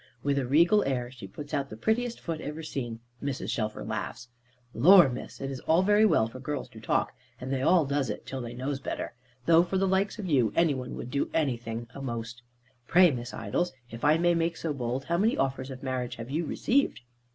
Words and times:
With 0.23 0.39
a 0.39 0.47
regal 0.47 0.83
air, 0.85 1.11
she 1.11 1.27
puts 1.27 1.53
out 1.53 1.69
the 1.69 1.77
prettiest 1.77 2.19
foot 2.19 2.41
ever 2.41 2.63
seen. 2.63 3.01
Mrs. 3.21 3.51
Shelfer 3.51 3.83
laughs. 3.83 4.29
"Lor, 4.73 5.07
Miss, 5.09 5.39
it's 5.39 5.59
all 5.59 5.83
very 5.83 6.07
well 6.07 6.25
for 6.27 6.39
girls 6.39 6.67
to 6.69 6.79
talk; 6.81 7.13
and 7.39 7.53
they 7.53 7.61
all 7.61 7.85
does 7.85 8.09
it, 8.09 8.25
till 8.25 8.41
they 8.41 8.55
knows 8.55 8.79
better. 8.79 9.13
Though 9.45 9.61
for 9.61 9.77
the 9.77 9.87
likes 9.87 10.17
of 10.17 10.25
you, 10.25 10.51
any 10.55 10.73
one 10.73 10.95
would 10.95 11.11
do 11.11 11.29
anything 11.35 11.87
a 11.93 12.01
most. 12.01 12.41
Pray, 12.87 13.11
Miss 13.11 13.31
Idols, 13.31 13.73
if 13.91 14.03
I 14.03 14.17
may 14.17 14.33
make 14.33 14.57
so 14.57 14.73
bold, 14.73 15.03
how 15.03 15.19
many 15.19 15.37
offers 15.37 15.69
of 15.69 15.83
marriage 15.83 16.15
have 16.15 16.31
you 16.31 16.47
received?" 16.47 17.01